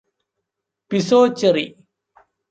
pizzoccheri 0.91 1.65